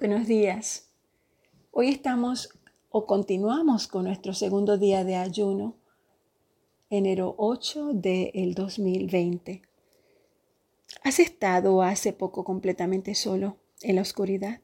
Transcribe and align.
Buenos 0.00 0.26
días. 0.26 0.88
Hoy 1.72 1.90
estamos 1.90 2.58
o 2.88 3.04
continuamos 3.04 3.86
con 3.86 4.04
nuestro 4.04 4.32
segundo 4.32 4.78
día 4.78 5.04
de 5.04 5.16
ayuno, 5.16 5.76
enero 6.88 7.34
8 7.36 7.90
del 7.92 8.54
2020. 8.54 9.60
¿Has 11.04 11.18
estado 11.18 11.82
hace 11.82 12.14
poco 12.14 12.44
completamente 12.44 13.14
solo 13.14 13.58
en 13.82 13.96
la 13.96 14.00
oscuridad? 14.00 14.62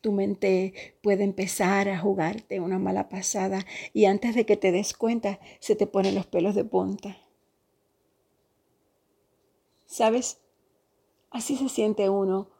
Tu 0.00 0.10
mente 0.10 0.98
puede 1.00 1.22
empezar 1.22 1.88
a 1.88 2.00
jugarte 2.00 2.58
una 2.58 2.80
mala 2.80 3.08
pasada 3.08 3.64
y 3.92 4.06
antes 4.06 4.34
de 4.34 4.46
que 4.46 4.56
te 4.56 4.72
des 4.72 4.94
cuenta 4.94 5.38
se 5.60 5.76
te 5.76 5.86
ponen 5.86 6.16
los 6.16 6.26
pelos 6.26 6.56
de 6.56 6.64
punta. 6.64 7.18
¿Sabes? 9.86 10.40
Así 11.30 11.56
se 11.56 11.68
siente 11.68 12.08
uno 12.08 12.58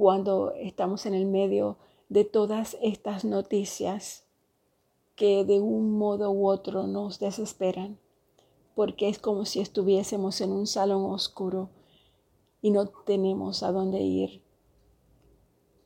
cuando 0.00 0.52
estamos 0.52 1.04
en 1.04 1.12
el 1.12 1.26
medio 1.26 1.76
de 2.08 2.24
todas 2.24 2.78
estas 2.80 3.22
noticias 3.22 4.24
que 5.14 5.44
de 5.44 5.60
un 5.60 5.98
modo 5.98 6.30
u 6.30 6.48
otro 6.48 6.86
nos 6.86 7.18
desesperan, 7.18 7.98
porque 8.74 9.10
es 9.10 9.18
como 9.18 9.44
si 9.44 9.60
estuviésemos 9.60 10.40
en 10.40 10.52
un 10.52 10.66
salón 10.66 11.04
oscuro 11.04 11.68
y 12.62 12.70
no 12.70 12.86
tenemos 12.86 13.62
a 13.62 13.72
dónde 13.72 14.00
ir. 14.00 14.42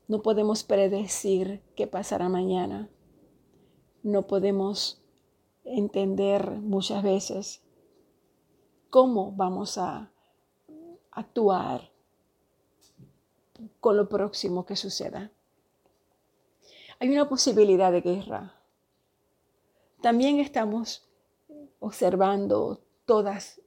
No 0.07 0.23
podemos 0.23 0.63
predecir 0.63 1.65
qué 1.75 1.89
pasará 1.89 2.29
mañana. 2.29 2.89
No 4.05 4.29
podemos 4.29 5.03
entender 5.65 6.53
muchas 6.61 7.03
veces 7.03 7.65
cómo 8.91 9.33
vamos 9.33 9.77
a 9.77 10.13
actuar 11.11 11.94
con 13.81 13.97
lo 13.97 14.09
próximo 14.09 14.67
que 14.67 14.77
suceda. 14.77 15.31
Hay 16.99 17.09
una 17.11 17.29
posibilidad 17.29 17.93
de 17.93 18.01
guerra. 18.01 18.55
También 20.01 20.39
estamos 20.39 21.09
observando 21.81 22.81
todas 23.05 23.61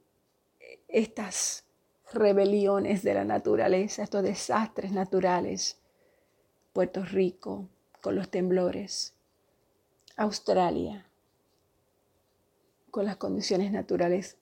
estas 0.88 1.64
rebeliones 2.12 3.02
de 3.02 3.14
la 3.14 3.24
naturaleza, 3.24 4.02
estos 4.02 4.22
desastres 4.22 4.92
naturales. 4.92 5.78
Puerto 6.72 7.04
Rico 7.04 7.68
con 8.00 8.14
los 8.14 8.30
temblores, 8.30 9.14
Australia 10.16 11.08
con 12.90 13.04
las 13.04 13.16
condiciones 13.16 13.70
naturales, 13.70 14.38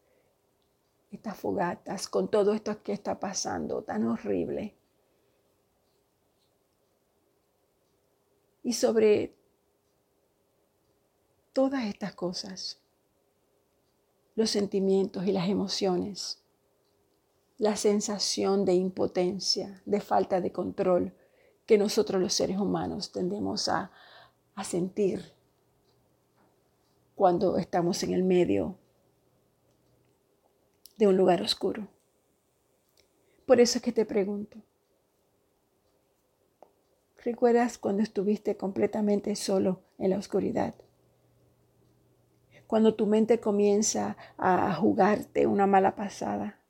estas 1.11 1.37
fogatas, 1.37 2.09
con 2.09 2.28
todo 2.31 2.53
esto 2.53 2.83
que 2.83 2.93
está 2.93 3.19
pasando 3.19 3.83
tan 3.83 4.06
horrible. 4.06 4.75
Y 8.67 8.72
sobre 8.72 9.33
todas 11.53 11.84
estas 11.84 12.17
cosas, 12.17 12.81
los 14.34 14.50
sentimientos 14.50 15.25
y 15.25 15.31
las 15.31 15.48
emociones, 15.48 16.42
la 17.59 17.77
sensación 17.77 18.64
de 18.64 18.75
impotencia, 18.75 19.81
de 19.87 20.00
falta 20.00 20.41
de 20.41 20.50
control 20.50 21.14
que 21.64 21.78
nosotros 21.78 22.20
los 22.20 22.34
seres 22.34 22.59
humanos 22.59 23.12
tendemos 23.12 23.69
a, 23.69 23.92
sentir 24.64 25.33
cuando 27.14 27.59
estamos 27.59 28.03
en 28.03 28.14
el 28.14 28.25
medio 28.25 28.77
de 30.97 31.06
un 31.06 31.17
lugar 31.17 31.41
oscuro. 31.41 31.87
Por 33.47 33.61
eso 33.61 33.78
es 33.78 33.84
que 33.84 33.92
te 33.92 34.05
pregunto, 34.05 34.59
¿Recuerdas 37.27 37.77
cuando 37.77 38.05
estuviste 38.05 38.57
completamente 38.57 39.35
solo 39.35 39.83
en 39.99 40.11
la 40.11 40.17
oscuridad? 40.17 40.77
Cuando 42.69 42.95
tu 42.95 43.09
mente 43.09 43.41
comienza 43.41 44.17
a 44.39 44.73
jugarte 44.77 45.49
una 45.49 45.67
mala 45.67 45.97
pasada. 45.97 46.61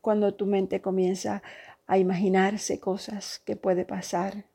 Cuando 0.00 0.34
tu 0.34 0.46
mente 0.46 0.80
comienza 0.80 1.42
a 1.86 1.98
imaginarse 1.98 2.80
cosas 2.80 3.42
que 3.44 3.54
puede 3.54 3.84
pasar. 3.84 4.46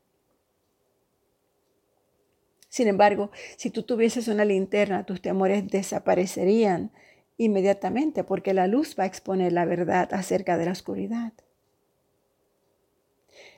Sin 2.68 2.88
embargo, 2.88 3.30
si 3.58 3.70
tú 3.70 3.84
tuvieses 3.84 4.28
una 4.28 4.44
linterna, 4.44 5.06
tus 5.06 5.22
temores 5.22 5.68
desaparecerían 5.68 6.92
inmediatamente 7.38 8.24
porque 8.24 8.56
la 8.56 8.66
luz 8.66 8.96
va 8.98 9.04
a 9.04 9.08
exponer 9.08 9.54
la 9.54 9.66
verdad 9.66 10.12
acerca 10.16 10.58
de 10.58 10.66
la 10.66 10.72
oscuridad. 10.72 11.34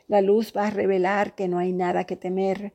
La 0.07 0.21
luz 0.21 0.53
va 0.55 0.67
a 0.67 0.71
revelar 0.71 1.35
que 1.35 1.47
no 1.47 1.59
hay 1.59 1.73
nada 1.73 2.05
que 2.05 2.15
temer 2.15 2.73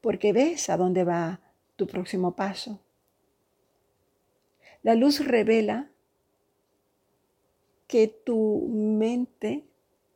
porque 0.00 0.32
ves 0.32 0.68
a 0.70 0.76
dónde 0.76 1.04
va 1.04 1.40
tu 1.76 1.86
próximo 1.86 2.36
paso. 2.36 2.80
La 4.82 4.94
luz 4.94 5.24
revela 5.24 5.90
que 7.86 8.08
tu 8.08 8.68
mente, 8.70 9.64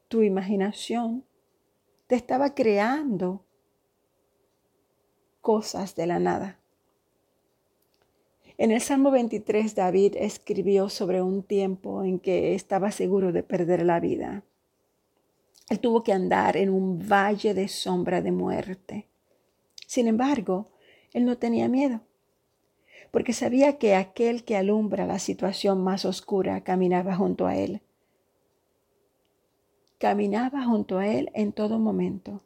tu 0.09 0.23
imaginación, 0.23 1.25
te 2.07 2.17
estaba 2.17 2.55
creando 2.55 3.45
cosas 5.41 5.95
de 5.95 6.07
la 6.07 6.19
nada. 6.19 6.59
En 8.59 8.73
el 8.73 8.81
Salmo 8.81 9.11
23, 9.11 9.75
David 9.75 10.17
escribió 10.19 10.89
sobre 10.89 11.23
un 11.23 11.43
tiempo 11.43 12.05
en 12.05 12.19
que 12.19 12.55
estaba 12.55 12.91
seguro 12.91 13.33
de 13.33 13.43
perder 13.43 13.85
la 13.85 14.01
vida. 14.01 14.45
Él 15.71 15.79
tuvo 15.79 16.03
que 16.03 16.13
andar 16.13 16.57
en 16.57 16.69
un 16.69 16.99
valle 17.09 17.55
de 17.55 17.69
sombra 17.69 18.21
de 18.21 18.33
muerte. 18.33 19.09
Sin 19.87 20.09
embargo, 20.09 20.73
él 21.13 21.25
no 21.25 21.39
tenía 21.39 21.69
miedo, 21.69 22.01
porque 23.13 23.33
sabía 23.33 23.79
que 23.79 23.95
aquel 23.95 24.45
que 24.45 24.57
alumbra 24.57 25.07
la 25.07 25.21
situación 25.21 25.83
más 25.83 26.05
oscura 26.05 26.63
caminaba 26.65 27.15
junto 27.15 27.47
a 27.47 27.57
él. 27.57 27.83
Caminaba 29.99 30.65
junto 30.65 30.99
a 30.99 31.07
él 31.07 31.31
en 31.35 31.53
todo 31.53 31.79
momento. 31.79 32.43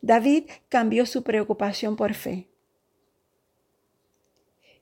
David 0.00 0.44
cambió 0.68 1.06
su 1.06 1.24
preocupación 1.24 1.96
por 1.96 2.14
fe. 2.14 2.48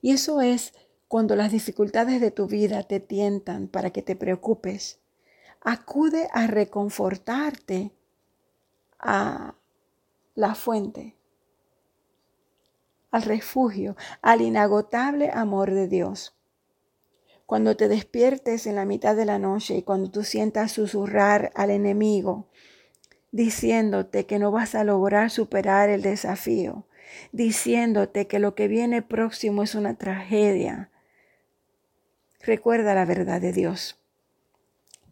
Y 0.03 0.13
eso 0.13 0.43
es 0.43 0.75
cuando 1.09 1.37
las 1.37 1.53
dificultades 1.53 2.21
de 2.21 2.31
tu 2.31 2.49
vida 2.49 2.83
te 2.83 3.01
tientan 3.01 3.67
para 3.67 3.91
que 3.91 4.03
te 4.03 4.15
preocupes 4.15 5.00
acude 5.61 6.29
a 6.33 6.47
reconfortarte 6.47 7.93
a 8.99 9.55
la 10.35 10.55
fuente, 10.55 11.17
al 13.11 13.23
refugio, 13.23 13.97
al 14.23 14.41
inagotable 14.41 15.31
amor 15.33 15.73
de 15.73 15.89
Dios. 15.89 16.37
Cuando 17.47 17.77
te 17.77 17.89
despiertes 17.89 18.67
en 18.67 18.77
la 18.77 18.85
mitad 18.85 19.17
de 19.17 19.25
la 19.25 19.39
noche 19.39 19.77
y 19.77 19.83
cuando 19.83 20.11
tú 20.11 20.23
sientas 20.23 20.73
susurrar 20.73 21.51
al 21.55 21.71
enemigo, 21.71 22.49
diciéndote 23.33 24.27
que 24.27 24.39
no 24.39 24.53
vas 24.53 24.75
a 24.75 24.85
lograr 24.85 25.31
superar 25.31 25.89
el 25.89 26.03
desafío, 26.03 26.87
diciéndote 27.33 28.27
que 28.27 28.39
lo 28.39 28.55
que 28.55 28.69
viene 28.69 29.03
próximo 29.03 29.63
es 29.63 29.75
una 29.75 29.95
tragedia, 29.97 30.91
recuerda 32.41 32.95
la 32.95 33.05
verdad 33.05 33.41
de 33.41 33.53
Dios. 33.53 34.00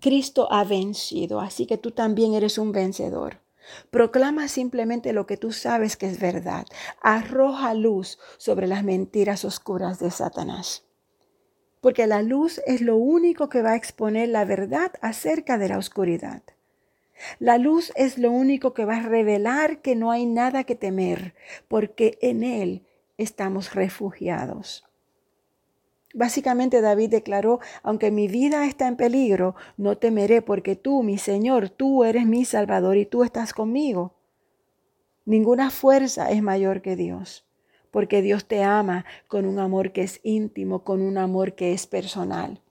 Cristo 0.00 0.48
ha 0.53 0.64
vencido, 0.64 1.41
así 1.41 1.66
que 1.66 1.78
tú 1.78 1.91
también 1.91 2.34
eres 2.34 2.59
un 2.59 2.72
vencedor. 2.72 3.41
Proclama 3.91 4.48
simplemente 4.48 5.12
lo 5.12 5.26
que 5.26 5.36
tú 5.36 5.53
sabes 5.53 5.97
que 5.97 6.06
es 6.06 6.20
verdad. 6.20 6.66
Arroja 7.03 7.75
luz 7.75 8.19
sobre 8.38 8.66
las 8.66 8.84
mentiras 8.84 9.44
oscuras 9.44 9.98
de 9.98 10.10
Satanás. 10.10 10.84
Porque 11.81 12.06
la 12.06 12.22
luz 12.22 12.60
es 12.66 12.81
lo 12.81 12.97
único 12.97 13.48
que 13.48 13.62
va 13.62 13.72
a 13.72 13.76
exponer 13.76 14.28
la 14.28 14.44
verdad 14.44 14.92
acerca 15.00 15.59
de 15.59 15.69
la 15.69 15.78
oscuridad. 15.78 16.42
La 17.39 17.59
luz 17.59 17.92
es 17.97 18.18
lo 18.18 18.30
único 18.30 18.74
que 18.74 18.84
va 18.84 18.97
a 18.97 19.09
revelar 19.09 19.83
que 19.83 19.97
no 19.97 20.10
hay 20.10 20.24
nada 20.27 20.65
que 20.65 20.77
temer, 20.77 21.34
porque 21.66 22.18
en 22.22 22.44
Él 22.44 22.86
estamos 23.16 23.74
refugiados. 23.74 24.88
Básicamente 26.15 26.81
David 26.81 27.10
declaró, 27.10 27.60
aunque 27.83 28.10
mi 28.10 28.28
vida 28.28 28.66
está 28.66 28.89
en 28.89 28.97
peligro, 28.97 29.55
no 29.77 29.99
temeré 29.99 30.41
porque 30.41 30.75
tú, 30.75 31.03
mi 31.03 31.19
Señor, 31.19 31.69
tú 31.69 32.05
eres 32.05 32.27
mi 32.27 32.45
Salvador 32.45 32.97
y 32.97 33.05
tú 33.05 33.25
estás 33.25 33.53
conmigo. 33.53 34.15
Ninguna 35.27 35.71
fuerza 35.71 36.31
es 36.31 36.43
mayor 36.43 36.81
que 36.81 36.97
Dios, 36.97 37.45
porque 37.91 38.22
Dios 38.22 38.47
te 38.47 38.63
ama 38.63 39.05
con 39.27 39.45
un 39.45 39.59
amor 39.59 39.93
que 39.93 40.03
es 40.03 40.21
íntimo, 40.22 40.83
con 40.83 41.03
un 41.03 41.19
amor 41.19 41.55
que 41.55 41.75
es 41.75 41.87
personal. 41.87 42.63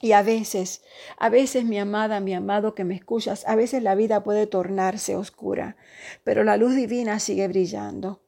Y 0.00 0.12
a 0.12 0.22
veces, 0.22 0.82
a 1.18 1.30
veces 1.30 1.64
mi 1.64 1.78
amada, 1.78 2.20
mi 2.20 2.34
amado 2.34 2.74
que 2.74 2.84
me 2.84 2.94
escuchas, 2.94 3.44
a 3.48 3.56
veces 3.56 3.82
la 3.82 3.96
vida 3.96 4.22
puede 4.22 4.46
tornarse 4.46 5.16
oscura, 5.16 5.76
pero 6.22 6.44
la 6.44 6.56
luz 6.56 6.76
divina 6.76 7.18
sigue 7.18 7.48
brillando. 7.48 8.20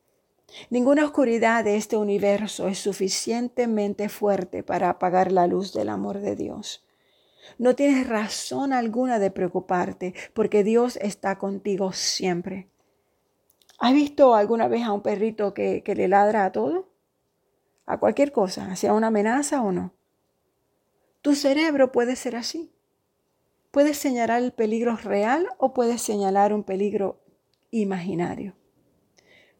Ninguna 0.70 1.04
oscuridad 1.04 1.64
de 1.64 1.76
este 1.76 1.96
universo 1.96 2.68
es 2.68 2.78
suficientemente 2.78 4.08
fuerte 4.08 4.62
para 4.62 4.90
apagar 4.90 5.32
la 5.32 5.46
luz 5.46 5.72
del 5.72 5.88
amor 5.88 6.20
de 6.20 6.36
Dios. 6.36 6.84
No 7.58 7.74
tienes 7.74 8.08
razón 8.08 8.72
alguna 8.72 9.18
de 9.18 9.30
preocuparte 9.30 10.14
porque 10.34 10.64
Dios 10.64 10.96
está 10.96 11.38
contigo 11.38 11.92
siempre. 11.92 12.68
¿Has 13.78 13.92
visto 13.92 14.34
alguna 14.34 14.68
vez 14.68 14.84
a 14.84 14.92
un 14.92 15.02
perrito 15.02 15.52
que, 15.52 15.82
le 15.84 16.08
ladra 16.08 16.44
a 16.44 16.52
todo? 16.52 16.88
A 17.84 17.98
cualquier 17.98 18.32
cosa, 18.32 18.74
sea 18.76 18.94
una 18.94 19.08
amenaza 19.08 19.62
o 19.62 19.70
no. 19.70 19.92
Tu 21.22 21.34
cerebro 21.34 21.92
puede 21.92 22.16
ser 22.16 22.36
así. 22.36 22.72
Puedes 23.70 23.98
señalar 23.98 24.42
el 24.42 24.52
peligro 24.52 24.96
real 24.96 25.48
o 25.58 25.74
puedes 25.74 26.00
señalar 26.00 26.54
un 26.54 26.64
peligro 26.64 27.20
imaginario. 27.70 28.54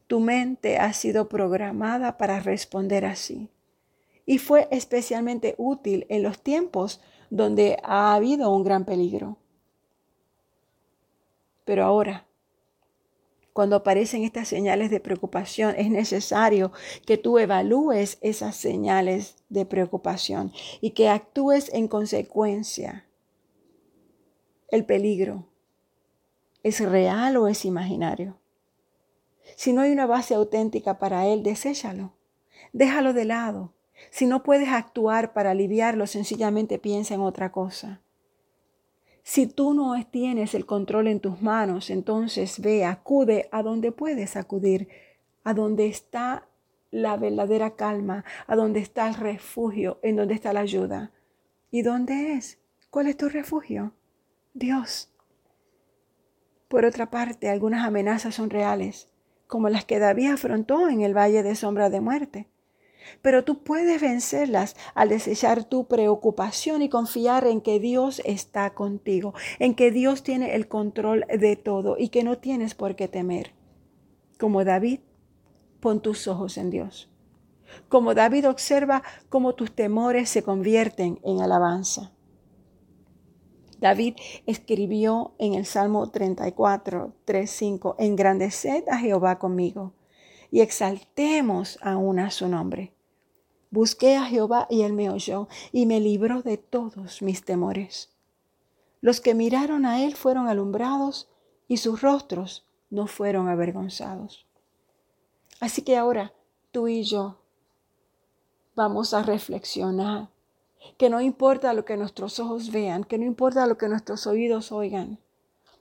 Tu 0.07 0.21
mente 0.21 0.79
ha 0.79 0.93
sido 0.93 1.29
programada 1.29 2.17
para 2.17 2.41
responder 2.41 3.05
así. 3.05 3.51
Y 4.25 4.39
fue 4.39 4.69
especialmente 4.71 5.55
útil 5.59 6.07
en 6.09 6.23
los 6.23 6.41
tiempos 6.41 7.01
donde 7.31 7.79
ha 7.83 8.15
habido 8.15 8.51
un 8.51 8.65
gran 8.65 8.85
peligro. 8.85 9.37
Pero 11.65 11.85
ahora, 11.85 12.27
cuando 13.57 13.77
aparecen 13.77 14.23
estas 14.23 14.49
señales 14.49 14.91
de 14.91 15.01
preocupación, 15.01 15.75
es 15.79 15.91
necesario 15.91 16.73
que 17.07 17.17
tú 17.17 17.39
evalúes 17.39 18.19
esas 18.21 18.55
señales 18.55 19.37
de 19.49 19.65
preocupación 19.65 20.53
y 20.81 20.91
que 20.91 21.09
actúes 21.09 21.73
en 21.73 21.89
consecuencia. 21.89 23.07
El 24.69 24.85
peligro, 24.85 25.47
¿es 26.63 26.81
real 26.81 27.39
o 27.39 27.49
es 27.49 27.65
imaginario? 27.65 28.37
Si 29.55 29.73
no 29.73 29.83
hay 29.83 29.93
una 29.93 30.07
base 30.07 30.35
auténtica 30.35 30.99
para 30.99 31.27
él, 31.27 31.43
deséchalo. 31.43 32.13
Déjalo 32.73 33.13
de 33.13 33.25
lado. 33.25 33.73
Si 34.11 34.27
no 34.27 34.43
puedes 34.43 34.69
actuar 34.69 35.33
para 35.33 35.53
aliviarlo, 35.53 36.07
sencillamente 36.07 36.79
piensa 36.79 37.15
en 37.15 37.21
otra 37.21 37.53
cosa. 37.53 38.01
Si 39.23 39.47
tú 39.47 39.75
no 39.75 39.95
tienes 40.07 40.55
el 40.55 40.67
control 40.67 41.09
en 41.09 41.21
tus 41.21 41.43
manos, 41.43 41.91
entonces 41.91 42.61
ve, 42.61 42.85
acude 42.85 43.49
a 43.51 43.63
donde 43.63 43.93
puedes 43.93 44.37
acudir, 44.37 44.89
a 45.43 45.55
donde 45.55 45.87
está 45.87 46.47
la 46.91 47.17
verdadera 47.17 47.75
calma, 47.75 48.25
a 48.47 48.55
donde 48.55 48.81
está 48.81 49.09
el 49.09 49.15
refugio, 49.15 49.99
en 50.03 50.17
donde 50.17 50.35
está 50.35 50.53
la 50.53 50.61
ayuda. 50.61 51.11
¿Y 51.71 51.83
dónde 51.83 52.35
es? 52.35 52.59
¿Cuál 52.91 53.09
es 53.09 53.17
tu 53.17 53.29
refugio? 53.29 53.93
Dios. 54.55 55.11
Por 56.69 56.85
otra 56.85 57.11
parte, 57.11 57.49
algunas 57.49 57.85
amenazas 57.85 58.35
son 58.35 58.49
reales, 58.49 59.09
como 59.47 59.69
las 59.69 59.85
que 59.85 59.99
David 59.99 60.33
afrontó 60.33 60.89
en 60.89 61.01
el 61.03 61.17
valle 61.17 61.43
de 61.43 61.55
sombra 61.55 61.91
de 61.91 62.01
muerte. 62.01 62.49
Pero 63.23 63.45
tú 63.45 63.63
puedes 63.63 64.01
vencerlas 64.01 64.77
al 64.95 65.09
desechar 65.09 65.65
tu 65.65 65.87
preocupación 65.87 66.83
y 66.83 66.89
confiar 66.89 67.47
en 67.47 67.61
que 67.61 67.79
Dios 67.79 68.21
está 68.25 68.75
contigo, 68.75 69.35
en 69.59 69.75
que 69.75 69.91
Dios 69.91 70.23
tiene 70.23 70.55
el 70.55 70.67
control 70.67 71.25
de 71.29 71.57
todo 71.57 71.97
y 71.99 72.09
que 72.09 72.25
no 72.25 72.39
tienes 72.39 72.75
por 72.75 72.97
qué 72.97 73.07
temer. 73.09 73.53
Como 74.39 74.65
David, 74.65 75.01
pon 75.81 76.01
tus 76.01 76.27
ojos 76.27 76.59
en 76.59 76.71
Dios. 76.71 77.09
Como 77.89 78.15
David 78.15 78.49
observa 78.49 79.03
cómo 79.29 79.55
tus 79.55 79.73
temores 79.73 80.29
se 80.29 80.43
convierten 80.43 81.21
en 81.23 81.41
alabanza. 81.41 82.13
David 83.81 84.17
escribió 84.47 85.35
en 85.39 85.55
el 85.55 85.67
Salmo 85.67 86.11
34, 86.11 87.13
3, 87.25 87.51
5, 87.51 87.97
engrandeced 87.99 88.89
a 88.89 88.99
Jehová 88.99 89.39
conmigo 89.39 89.93
y 90.51 90.61
exaltemos 90.61 91.79
aún 91.83 92.19
a 92.19 92.31
su 92.31 92.49
nombre. 92.49 92.95
Busqué 93.71 94.17
a 94.17 94.25
Jehová 94.25 94.67
y 94.71 94.83
él 94.83 94.93
me 94.93 95.11
oyó 95.11 95.49
y 95.73 95.87
me 95.87 96.01
libró 96.01 96.43
de 96.43 96.57
todos 96.57 97.21
mis 97.21 97.45
temores. 97.45 98.11
Los 99.01 99.21
que 99.21 99.35
miraron 99.35 99.85
a 99.85 100.03
él 100.05 100.15
fueron 100.15 100.49
alumbrados 100.49 101.29
y 101.69 101.77
sus 101.77 102.01
rostros 102.01 102.67
no 102.91 103.07
fueron 103.07 103.49
avergonzados. 103.49 104.47
Así 105.61 105.83
que 105.83 105.97
ahora 105.97 106.33
tú 106.71 106.89
y 106.89 107.03
yo 107.03 107.41
vamos 108.75 109.15
a 109.15 109.23
reflexionar 109.23 110.31
que 110.97 111.11
no 111.11 111.21
importa 111.21 111.73
lo 111.73 111.85
que 111.85 111.97
nuestros 111.97 112.39
ojos 112.39 112.71
vean, 112.71 113.05
que 113.05 113.19
no 113.19 113.25
importa 113.25 113.67
lo 113.67 113.79
que 113.79 113.89
nuestros 113.89 114.27
oídos 114.27 114.73
oigan, 114.73 115.19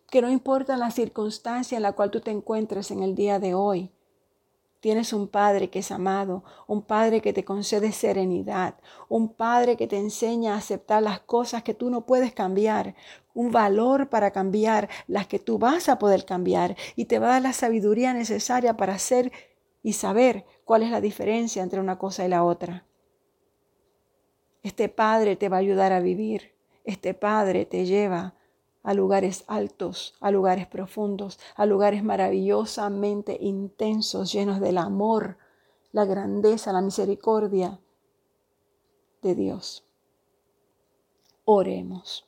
que 0.09 0.21
no 0.21 0.29
importa 0.29 0.77
la 0.77 0.91
circunstancia 0.91 1.75
en 1.75 1.83
la 1.83 1.93
cual 1.93 2.11
tú 2.11 2.21
te 2.21 2.31
encuentres 2.31 2.91
en 2.91 3.03
el 3.03 3.15
día 3.15 3.39
de 3.39 3.53
hoy, 3.53 3.91
Tienes 4.85 5.13
un 5.13 5.27
Padre 5.27 5.71
que 5.71 5.79
es 5.79 5.89
amado, 5.89 6.43
un 6.67 6.83
Padre 6.83 7.19
que 7.19 7.33
te 7.33 7.43
concede 7.43 7.91
serenidad, 7.91 8.75
un 9.09 9.29
Padre 9.29 9.77
que 9.77 9.87
te 9.87 9.97
enseña 9.97 10.53
a 10.53 10.57
aceptar 10.57 11.01
las 11.01 11.21
cosas 11.21 11.63
que 11.63 11.73
tú 11.73 11.89
no 11.89 12.05
puedes 12.05 12.33
cambiar, 12.33 12.93
un 13.33 13.51
valor 13.51 14.09
para 14.09 14.29
cambiar 14.29 14.87
las 15.07 15.25
que 15.25 15.39
tú 15.39 15.57
vas 15.57 15.89
a 15.89 15.97
poder 15.97 16.23
cambiar 16.23 16.75
y 16.95 17.05
te 17.05 17.17
va 17.17 17.25
a 17.25 17.29
dar 17.31 17.41
la 17.41 17.53
sabiduría 17.53 18.13
necesaria 18.13 18.77
para 18.77 18.93
hacer 18.93 19.31
y 19.81 19.93
saber 19.93 20.45
cuál 20.65 20.83
es 20.83 20.91
la 20.91 21.01
diferencia 21.01 21.63
entre 21.63 21.79
una 21.79 21.97
cosa 21.97 22.23
y 22.23 22.29
la 22.29 22.43
otra. 22.43 22.85
Este 24.65 24.89
Padre 24.89 25.35
te 25.35 25.47
va 25.47 25.57
a 25.57 25.59
ayudar 25.59 25.93
a 25.93 25.99
vivir. 25.99 26.55
Este 26.85 27.13
Padre 27.13 27.67
te 27.67 27.85
lleva 27.85 28.33
a 28.81 28.95
lugares 28.95 29.43
altos, 29.45 30.15
a 30.19 30.31
lugares 30.31 30.65
profundos, 30.65 31.39
a 31.55 31.67
lugares 31.67 32.03
maravillosamente 32.03 33.37
intensos, 33.39 34.33
llenos 34.33 34.59
del 34.59 34.79
amor, 34.79 35.37
la 35.91 36.05
grandeza, 36.05 36.73
la 36.73 36.81
misericordia 36.81 37.79
de 39.21 39.35
Dios. 39.35 39.85
Oremos. 41.43 42.27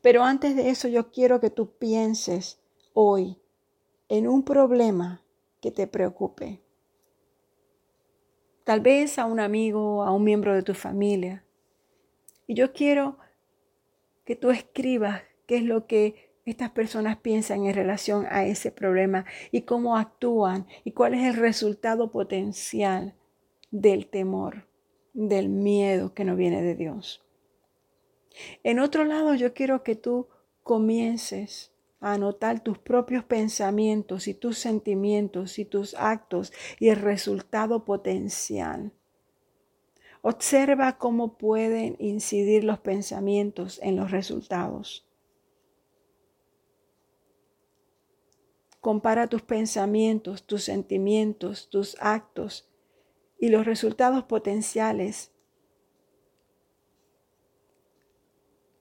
Pero 0.00 0.22
antes 0.22 0.56
de 0.56 0.70
eso 0.70 0.88
yo 0.88 1.12
quiero 1.12 1.40
que 1.40 1.50
tú 1.50 1.72
pienses 1.76 2.58
hoy 2.94 3.38
en 4.08 4.28
un 4.28 4.44
problema 4.44 5.20
que 5.60 5.70
te 5.70 5.86
preocupe. 5.86 6.62
Tal 8.64 8.80
vez 8.80 9.18
a 9.18 9.26
un 9.26 9.40
amigo, 9.40 10.02
a 10.04 10.10
un 10.10 10.24
miembro 10.24 10.54
de 10.54 10.62
tu 10.62 10.72
familia. 10.72 11.42
Y 12.46 12.54
yo 12.54 12.72
quiero 12.72 13.18
que 14.24 14.36
tú 14.36 14.50
escribas 14.50 15.22
qué 15.46 15.56
es 15.56 15.62
lo 15.62 15.86
que 15.86 16.26
estas 16.44 16.70
personas 16.70 17.16
piensan 17.16 17.66
en 17.66 17.74
relación 17.74 18.26
a 18.30 18.46
ese 18.46 18.70
problema 18.70 19.24
y 19.50 19.62
cómo 19.62 19.96
actúan 19.96 20.66
y 20.84 20.92
cuál 20.92 21.14
es 21.14 21.24
el 21.24 21.34
resultado 21.34 22.12
potencial 22.12 23.14
del 23.70 24.06
temor, 24.06 24.68
del 25.12 25.48
miedo 25.48 26.14
que 26.14 26.24
no 26.24 26.36
viene 26.36 26.62
de 26.62 26.76
Dios. 26.76 27.24
En 28.62 28.78
otro 28.78 29.04
lado, 29.04 29.34
yo 29.34 29.54
quiero 29.54 29.82
que 29.82 29.96
tú 29.96 30.28
comiences 30.62 31.72
a 32.00 32.12
anotar 32.12 32.62
tus 32.62 32.78
propios 32.78 33.24
pensamientos 33.24 34.28
y 34.28 34.34
tus 34.34 34.58
sentimientos 34.58 35.58
y 35.58 35.64
tus 35.64 35.94
actos 35.94 36.52
y 36.78 36.90
el 36.90 36.96
resultado 36.96 37.84
potencial. 37.84 38.92
Observa 40.28 40.98
cómo 40.98 41.38
pueden 41.38 41.94
incidir 42.00 42.64
los 42.64 42.80
pensamientos 42.80 43.78
en 43.80 43.94
los 43.94 44.10
resultados. 44.10 45.06
Compara 48.80 49.28
tus 49.28 49.42
pensamientos, 49.42 50.42
tus 50.42 50.64
sentimientos, 50.64 51.70
tus 51.70 51.96
actos 52.00 52.68
y 53.38 53.50
los 53.50 53.66
resultados 53.66 54.24
potenciales 54.24 55.30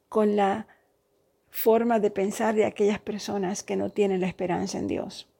con 0.09 0.35
la 0.35 0.67
forma 1.51 1.99
de 1.99 2.09
pensar 2.09 2.55
de 2.55 2.65
aquellas 2.65 2.99
personas 2.99 3.61
que 3.61 3.75
no 3.75 3.91
tienen 3.91 4.21
la 4.21 4.27
esperanza 4.27 4.79
en 4.79 4.87
Dios. 4.87 5.31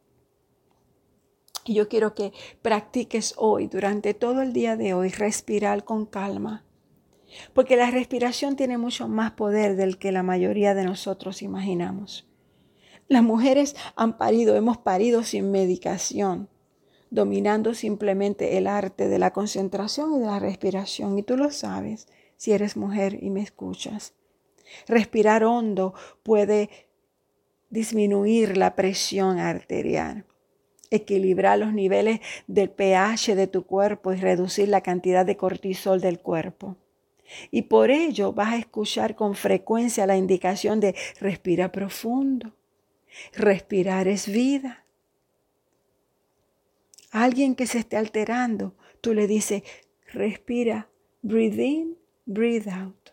Y 1.66 1.74
yo 1.74 1.90
quiero 1.90 2.14
que 2.14 2.32
practiques 2.62 3.34
hoy, 3.38 3.68
durante 3.68 4.14
todo 4.14 4.42
el 4.42 4.54
día 4.54 4.78
de 4.78 4.94
hoy, 4.94 5.10
respirar 5.10 5.84
con 5.84 6.06
calma. 6.06 6.64
Porque 7.54 7.76
la 7.76 7.90
respiración 7.90 8.56
tiene 8.56 8.78
mucho 8.78 9.08
más 9.08 9.32
poder 9.32 9.76
del 9.76 9.98
que 9.98 10.12
la 10.12 10.24
mayoría 10.24 10.76
de 10.76 10.86
nosotros 10.86 11.42
imaginamos. 11.42 12.28
Las 13.08 13.24
mujeres 13.24 13.76
han 13.96 14.18
parido, 14.18 14.56
hemos 14.56 14.78
parido 14.78 15.24
sin 15.24 15.52
medicación, 15.52 16.50
dominando 17.10 17.74
simplemente 17.74 18.58
el 18.58 18.68
arte 18.68 19.08
de 19.08 19.20
la 19.20 19.32
concentración 19.32 20.16
y 20.16 20.20
de 20.20 20.26
la 20.28 20.40
respiración. 20.40 21.18
Y 21.18 21.24
tú 21.24 21.36
lo 21.36 21.52
sabes 21.52 22.08
si 22.38 22.52
eres 22.52 22.78
mujer 22.78 23.24
y 23.24 23.32
me 23.32 23.42
escuchas. 23.42 24.14
Respirar 24.88 25.44
hondo 25.44 25.94
puede 26.24 26.70
disminuir 27.70 28.58
la 28.58 28.76
presión 28.76 29.40
arterial, 29.40 30.26
equilibrar 30.96 31.60
los 31.60 31.74
niveles 31.74 32.20
del 32.48 32.70
pH 32.70 33.36
de 33.36 33.48
tu 33.48 33.66
cuerpo 33.66 34.14
y 34.14 34.18
reducir 34.18 34.70
la 34.70 34.82
cantidad 34.82 35.26
de 35.26 35.38
cortisol 35.38 36.02
del 36.02 36.20
cuerpo. 36.20 36.78
Y 37.52 37.64
por 37.64 37.92
ello 37.92 38.34
vas 38.34 38.54
a 38.54 38.58
escuchar 38.58 39.16
con 39.16 39.36
frecuencia 39.36 40.06
la 40.06 40.18
indicación 40.18 40.80
de 40.80 40.96
respira 41.20 41.72
profundo 41.72 42.54
Respirar 43.34 44.08
es 44.08 44.28
vida. 44.28 44.86
Alguien 47.12 47.56
que 47.56 47.68
se 47.68 47.80
esté 47.80 47.98
alterando, 47.98 48.76
tú 49.02 49.14
le 49.14 49.28
dices, 49.28 49.64
respira, 50.12 50.90
breathe 51.22 51.64
in, 51.64 51.98
breathe 52.26 52.70
out. 52.70 53.12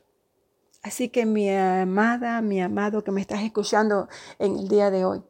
Así 0.83 1.09
que 1.09 1.25
mi 1.25 1.49
amada, 1.51 2.43
mi 2.43 2.61
amado 2.61 3.05
que 3.05 3.13
me 3.13 3.21
estás 3.21 3.43
escuchando 3.43 4.09
en 4.41 4.59
el 4.59 4.69
día 4.69 4.91
de 4.91 5.05
hoy, 5.05 5.23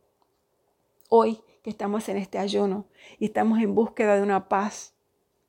hoy 1.10 1.42
que 1.62 1.70
estamos 1.70 2.08
en 2.08 2.16
este 2.16 2.38
ayuno 2.38 2.86
y 3.18 3.26
estamos 3.26 3.60
en 3.60 3.74
búsqueda 3.74 4.16
de 4.16 4.22
una 4.22 4.48
paz, 4.48 4.94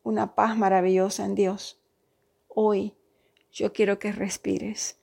una 0.03 0.35
paz 0.35 0.57
maravillosa 0.57 1.25
en 1.25 1.35
Dios, 1.35 1.81
hoy 2.47 2.95
yo 3.51 3.73
quiero 3.73 3.99
que 3.99 4.11
respires. 4.11 4.97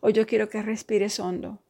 Hoy 0.00 0.12
yo 0.12 0.26
quiero 0.26 0.48
que 0.48 0.62
respires 0.62 1.20
hondo. 1.20 1.60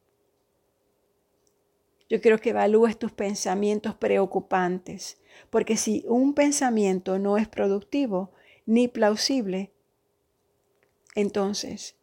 Yo 2.09 2.21
quiero 2.21 2.39
que 2.39 2.51
evalúes 2.51 2.97
tus 2.97 3.11
pensamientos 3.11 3.95
preocupantes, 3.95 5.21
porque 5.49 5.75
si 5.75 6.05
un 6.07 6.33
pensamiento 6.33 7.19
no 7.19 7.37
es 7.37 7.47
productivo 7.49 8.31
ni 8.65 8.87
plausible, 8.87 9.73
entonces 11.15 11.97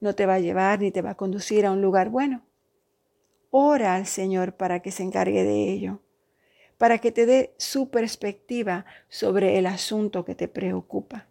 no 0.00 0.14
te 0.14 0.26
va 0.26 0.34
a 0.34 0.40
llevar 0.40 0.80
ni 0.80 0.90
te 0.90 1.00
va 1.00 1.10
a 1.10 1.16
conducir 1.16 1.64
a 1.64 1.72
un 1.72 1.80
lugar 1.80 2.10
bueno. 2.10 2.42
Ora 3.56 3.94
al 3.94 4.06
Señor 4.06 4.56
para 4.56 4.80
que 4.80 4.90
se 4.90 5.04
encargue 5.04 5.44
de 5.44 5.70
ello, 5.70 6.00
para 6.76 6.98
que 6.98 7.12
te 7.12 7.24
dé 7.24 7.54
su 7.56 7.88
perspectiva 7.88 8.84
sobre 9.08 9.58
el 9.58 9.66
asunto 9.66 10.24
que 10.24 10.34
te 10.34 10.48
preocupa. 10.48 11.28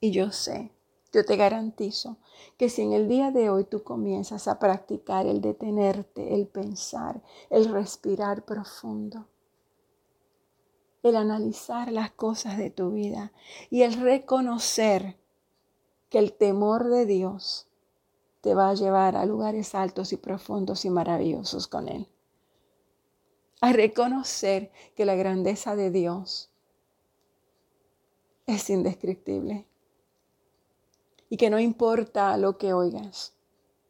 Y 0.00 0.12
yo 0.12 0.30
sé 0.30 0.70
yo 1.14 1.24
te 1.24 1.36
garantizo 1.36 2.16
que 2.56 2.68
si 2.68 2.82
en 2.82 2.92
el 2.92 3.06
día 3.06 3.30
de 3.30 3.48
hoy 3.48 3.62
tú 3.62 3.84
comienzas 3.84 4.48
a 4.48 4.58
practicar 4.58 5.26
el 5.26 5.40
detenerte, 5.40 6.34
el 6.34 6.48
pensar, 6.48 7.22
el 7.50 7.70
respirar 7.70 8.44
profundo, 8.44 9.28
el 11.04 11.14
analizar 11.14 11.92
las 11.92 12.10
cosas 12.10 12.58
de 12.58 12.70
tu 12.70 12.90
vida 12.90 13.32
y 13.70 13.82
el 13.82 13.94
reconocer 14.00 15.16
que 16.08 16.18
el 16.18 16.32
temor 16.32 16.90
de 16.90 17.06
Dios 17.06 17.68
te 18.44 18.54
va 18.54 18.68
a 18.68 18.74
llevar 18.74 19.16
a 19.16 19.24
lugares 19.24 19.74
altos 19.74 20.12
y 20.12 20.18
profundos 20.18 20.84
y 20.84 20.90
maravillosos 20.90 21.66
con 21.66 21.88
Él. 21.88 22.06
A 23.62 23.72
reconocer 23.72 24.70
que 24.94 25.06
la 25.06 25.14
grandeza 25.14 25.76
de 25.76 25.90
Dios 25.90 26.50
es 28.44 28.68
indescriptible 28.68 29.66
y 31.30 31.38
que 31.38 31.48
no 31.48 31.58
importa 31.58 32.36
lo 32.36 32.58
que 32.58 32.74
oigas, 32.74 33.32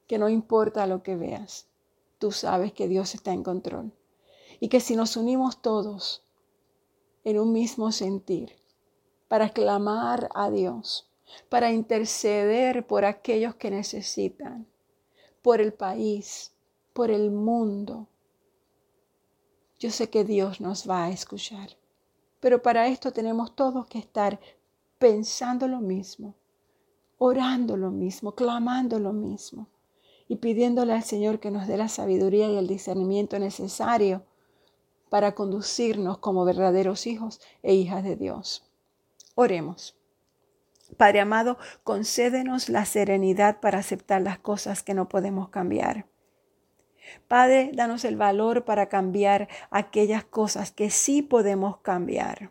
que 0.06 0.18
no 0.18 0.28
importa 0.28 0.86
lo 0.86 1.02
que 1.02 1.16
veas, 1.16 1.66
tú 2.20 2.30
sabes 2.30 2.72
que 2.72 2.86
Dios 2.86 3.16
está 3.16 3.32
en 3.32 3.42
control. 3.42 3.92
Y 4.60 4.68
que 4.68 4.78
si 4.78 4.94
nos 4.94 5.16
unimos 5.16 5.62
todos 5.62 6.22
en 7.24 7.40
un 7.40 7.52
mismo 7.52 7.90
sentir 7.90 8.54
para 9.26 9.48
clamar 9.48 10.28
a 10.32 10.48
Dios, 10.48 11.10
para 11.48 11.72
interceder 11.72 12.86
por 12.86 13.04
aquellos 13.04 13.54
que 13.54 13.70
necesitan, 13.70 14.66
por 15.42 15.60
el 15.60 15.72
país, 15.72 16.52
por 16.92 17.10
el 17.10 17.30
mundo, 17.30 18.08
yo 19.78 19.90
sé 19.90 20.08
que 20.08 20.24
Dios 20.24 20.60
nos 20.60 20.88
va 20.88 21.04
a 21.04 21.10
escuchar. 21.10 21.76
Pero 22.40 22.62
para 22.62 22.88
esto 22.88 23.12
tenemos 23.12 23.54
todos 23.54 23.86
que 23.86 23.98
estar 23.98 24.40
pensando 24.98 25.68
lo 25.68 25.80
mismo, 25.80 26.34
orando 27.18 27.76
lo 27.76 27.90
mismo, 27.90 28.34
clamando 28.34 28.98
lo 28.98 29.12
mismo 29.12 29.68
y 30.28 30.36
pidiéndole 30.36 30.92
al 30.92 31.02
Señor 31.02 31.40
que 31.40 31.50
nos 31.50 31.66
dé 31.66 31.76
la 31.76 31.88
sabiduría 31.88 32.48
y 32.48 32.56
el 32.56 32.66
discernimiento 32.66 33.38
necesario 33.38 34.24
para 35.10 35.34
conducirnos 35.34 36.18
como 36.18 36.44
verdaderos 36.44 37.06
hijos 37.06 37.40
e 37.62 37.74
hijas 37.74 38.02
de 38.04 38.16
Dios. 38.16 38.64
Oremos. 39.34 39.94
Padre 40.96 41.20
amado, 41.20 41.58
concédenos 41.82 42.68
la 42.68 42.84
serenidad 42.84 43.60
para 43.60 43.78
aceptar 43.78 44.22
las 44.22 44.38
cosas 44.38 44.82
que 44.82 44.94
no 44.94 45.08
podemos 45.08 45.48
cambiar. 45.48 46.06
Padre, 47.28 47.70
danos 47.74 48.04
el 48.04 48.16
valor 48.16 48.64
para 48.64 48.88
cambiar 48.88 49.48
aquellas 49.70 50.24
cosas 50.24 50.70
que 50.70 50.90
sí 50.90 51.22
podemos 51.22 51.78
cambiar. 51.78 52.50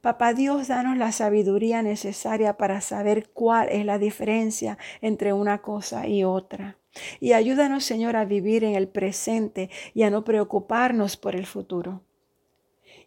Papá 0.00 0.34
Dios, 0.34 0.68
danos 0.68 0.98
la 0.98 1.12
sabiduría 1.12 1.82
necesaria 1.82 2.56
para 2.56 2.80
saber 2.80 3.30
cuál 3.30 3.68
es 3.70 3.84
la 3.84 3.98
diferencia 3.98 4.78
entre 5.00 5.32
una 5.32 5.62
cosa 5.62 6.06
y 6.06 6.24
otra. 6.24 6.76
Y 7.20 7.32
ayúdanos, 7.32 7.84
Señor, 7.84 8.16
a 8.16 8.24
vivir 8.24 8.64
en 8.64 8.74
el 8.74 8.88
presente 8.88 9.70
y 9.94 10.02
a 10.02 10.10
no 10.10 10.24
preocuparnos 10.24 11.16
por 11.16 11.34
el 11.34 11.46
futuro. 11.46 12.02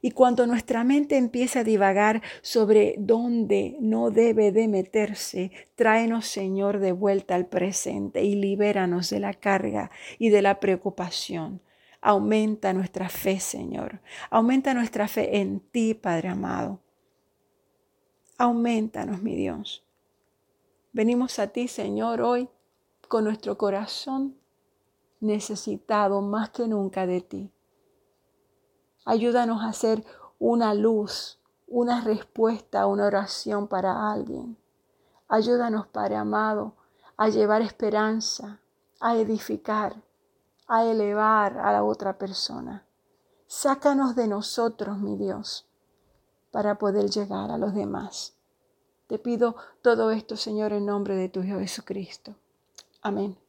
Y 0.05 0.11
cuando 0.11 0.45
nuestra 0.47 0.83
mente 0.83 1.15
empieza 1.15 1.61
a 1.61 1.63
divagar 1.63 2.21
sobre 2.41 2.95
dónde 2.99 3.77
no 3.79 4.11
debe 4.11 4.51
de 4.51 4.67
meterse, 4.67 5.51
tráenos, 5.75 6.27
Señor, 6.27 6.79
de 6.79 6.91
vuelta 6.91 7.35
al 7.35 7.45
presente 7.45 8.21
y 8.21 8.35
libéranos 8.35 9.09
de 9.09 9.21
la 9.21 9.33
carga 9.33 9.91
y 10.19 10.27
de 10.27 10.41
la 10.41 10.59
preocupación. 10.59 11.61
Aumenta 12.01 12.73
nuestra 12.73 13.07
fe, 13.07 13.39
Señor. 13.39 14.01
Aumenta 14.29 14.73
nuestra 14.73 15.07
fe 15.07 15.37
en 15.37 15.61
ti, 15.61 15.93
Padre 15.93 16.27
amado. 16.27 16.81
Aumentanos, 18.37 19.21
mi 19.21 19.37
Dios. 19.37 19.85
Venimos 20.91 21.39
a 21.39 21.47
ti, 21.47 21.69
Señor, 21.69 22.19
hoy 22.19 22.49
con 23.07 23.23
nuestro 23.23 23.57
corazón 23.57 24.35
necesitado 25.21 26.21
más 26.21 26.49
que 26.49 26.67
nunca 26.67 27.07
de 27.07 27.21
ti. 27.21 27.53
Ayúdanos 29.05 29.61
a 29.61 29.67
hacer 29.67 30.03
una 30.39 30.73
luz, 30.73 31.39
una 31.67 32.01
respuesta 32.01 32.87
una 32.87 33.05
oración 33.05 33.67
para 33.67 34.11
alguien. 34.11 34.57
Ayúdanos, 35.27 35.87
Padre 35.87 36.15
amado, 36.15 36.73
a 37.17 37.29
llevar 37.29 37.61
esperanza, 37.61 38.59
a 38.99 39.15
edificar 39.15 39.95
a 40.67 40.85
elevar 40.85 41.57
a 41.57 41.71
la 41.71 41.83
otra 41.83 42.17
persona. 42.17 42.85
Sácanos 43.47 44.15
de 44.15 44.27
nosotros, 44.27 44.97
mi 44.97 45.17
Dios, 45.17 45.67
para 46.51 46.79
poder 46.79 47.09
llegar 47.09 47.51
a 47.51 47.57
los 47.57 47.73
demás. 47.73 48.35
Te 49.07 49.19
pido 49.19 49.55
todo 49.81 50.11
esto, 50.11 50.37
Señor, 50.37 50.73
en 50.73 50.85
nombre 50.85 51.15
de 51.15 51.29
tu 51.29 51.43
Hijo 51.43 51.59
Jesucristo. 51.59 52.35
Amén. 53.01 53.42